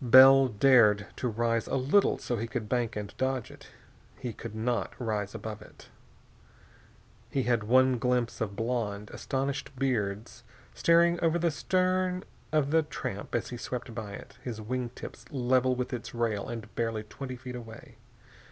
Bell 0.00 0.46
dared 0.46 1.08
to 1.16 1.26
rise 1.26 1.66
a 1.66 1.74
little 1.74 2.16
so 2.16 2.36
he 2.36 2.46
could 2.46 2.68
bank 2.68 2.94
and 2.94 3.12
dodge 3.16 3.50
it. 3.50 3.70
He 4.20 4.32
could 4.32 4.54
not 4.54 4.92
rise 5.00 5.34
above 5.34 5.60
it. 5.60 5.88
He 7.28 7.42
had 7.42 7.64
one 7.64 7.98
glimpse 7.98 8.40
of 8.40 8.54
blonde, 8.54 9.10
astonished 9.12 9.74
beards 9.76 10.44
staring 10.74 11.18
over 11.24 11.40
the 11.40 11.50
stern 11.50 12.22
of 12.52 12.70
the 12.70 12.84
tramp 12.84 13.34
as 13.34 13.48
he 13.48 13.56
swept 13.56 13.92
by 13.92 14.12
it, 14.12 14.38
his 14.44 14.60
wing 14.60 14.90
tips 14.90 15.24
level 15.32 15.74
with 15.74 15.92
its 15.92 16.14
rail 16.14 16.48
and 16.48 16.72
barely 16.76 17.02
twenty 17.02 17.34
feet 17.34 17.56
away. 17.56 17.96